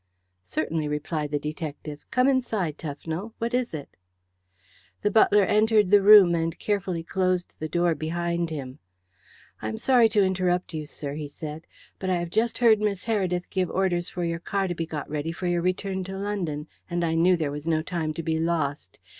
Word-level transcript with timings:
"Certainly," 0.45 0.87
replied 0.87 1.29
the 1.29 1.37
detective. 1.37 2.03
"Come 2.09 2.27
inside, 2.27 2.79
Tufnell. 2.79 3.33
What 3.37 3.53
is 3.53 3.71
it?" 3.71 3.95
The 5.03 5.11
butler 5.11 5.43
entered 5.43 5.91
the 5.91 6.01
room 6.01 6.33
and 6.33 6.57
carefully 6.57 7.03
closed 7.03 7.53
the 7.59 7.69
door 7.69 7.93
behind 7.93 8.49
him. 8.49 8.79
"I 9.61 9.69
am 9.69 9.77
sorry 9.77 10.09
to 10.09 10.23
interrupt 10.25 10.73
you, 10.73 10.87
sir," 10.87 11.13
he 11.13 11.27
said. 11.27 11.67
"But 11.99 12.09
I 12.09 12.15
have 12.15 12.31
just 12.31 12.57
heard 12.57 12.79
Miss 12.79 13.03
Heredith 13.05 13.47
give 13.51 13.69
orders 13.69 14.09
for 14.09 14.23
your 14.23 14.39
car 14.39 14.67
to 14.67 14.73
be 14.73 14.87
got 14.87 15.07
ready 15.07 15.31
for 15.31 15.45
your 15.45 15.61
return 15.61 16.03
to 16.05 16.17
London, 16.17 16.65
and 16.89 17.05
I 17.05 17.13
knew 17.13 17.37
there 17.37 17.51
was 17.51 17.67
no 17.67 17.83
time 17.83 18.11
to 18.15 18.23
be 18.23 18.39
lost. 18.39 18.97